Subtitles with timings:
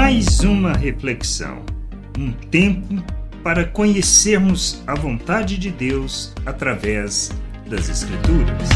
[0.00, 1.66] mais uma reflexão,
[2.16, 3.04] um tempo
[3.42, 7.32] para conhecermos a vontade de Deus através
[7.68, 8.68] das Escrituras.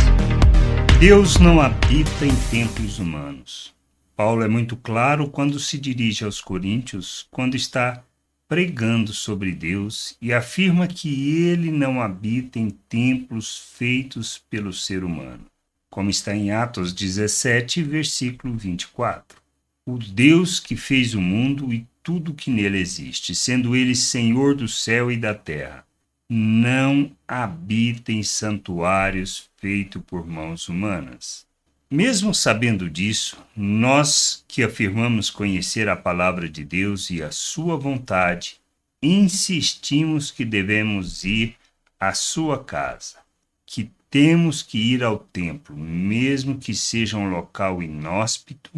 [0.98, 3.72] Deus não habita em templos humanos.
[4.16, 8.02] Paulo é muito claro quando se dirige aos Coríntios, quando está
[8.48, 15.46] pregando sobre Deus e afirma que ele não habita em templos feitos pelo ser humano,
[15.89, 19.42] como está em Atos 17, versículo 24
[19.85, 24.68] o Deus que fez o mundo e tudo que nele existe, sendo ele Senhor do
[24.68, 25.85] céu e da terra,
[26.29, 31.46] não habita em santuários feitos por mãos humanas.
[31.90, 38.56] Mesmo sabendo disso, nós que afirmamos conhecer a palavra de Deus e a sua vontade,
[39.03, 41.56] insistimos que devemos ir
[42.01, 43.19] à sua casa,
[43.67, 48.70] que temos que ir ao templo, mesmo que seja um local inóspito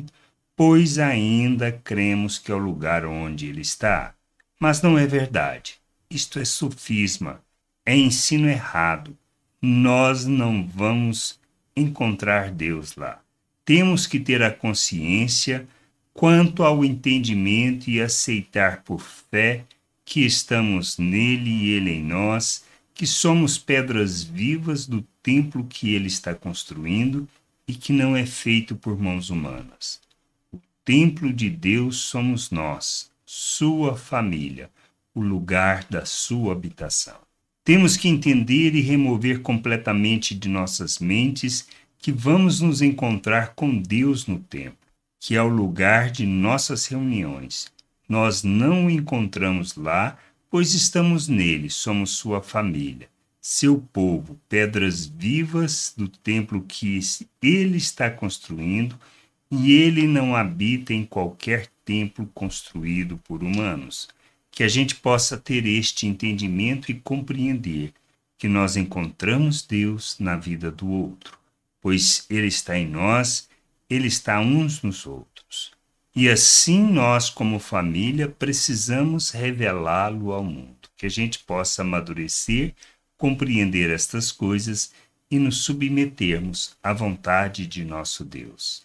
[0.56, 4.14] pois ainda cremos que é o lugar onde ele está.
[4.60, 5.76] Mas não é verdade.
[6.08, 7.42] Isto é sofisma,
[7.84, 9.16] é ensino errado.
[9.60, 11.40] Nós não vamos
[11.74, 13.20] encontrar Deus lá.
[13.64, 15.66] Temos que ter a consciência
[16.12, 19.64] quanto ao entendimento e aceitar por fé
[20.04, 26.06] que estamos nele e ele em nós, que somos pedras vivas do templo que ele
[26.06, 27.26] está construindo
[27.66, 30.03] e que não é feito por mãos humanas
[30.84, 34.70] templo de Deus somos nós, sua família,
[35.14, 37.16] o lugar da sua habitação.
[37.64, 41.66] Temos que entender e remover completamente de nossas mentes
[41.98, 44.76] que vamos nos encontrar com Deus no templo,
[45.18, 47.72] que é o lugar de nossas reuniões.
[48.06, 50.18] Nós não o encontramos lá,
[50.50, 53.08] pois estamos nele, somos sua família,
[53.40, 57.00] seu povo, pedras vivas do templo que
[57.42, 58.98] ele está construindo
[59.62, 64.08] e ele não habita em qualquer templo construído por humanos.
[64.50, 67.92] Que a gente possa ter este entendimento e compreender
[68.38, 71.38] que nós encontramos Deus na vida do outro,
[71.80, 73.48] pois Ele está em nós,
[73.88, 75.72] Ele está uns nos outros.
[76.14, 82.74] E assim nós, como família, precisamos revelá-lo ao mundo, que a gente possa amadurecer,
[83.16, 84.92] compreender estas coisas
[85.30, 88.84] e nos submetermos à vontade de nosso Deus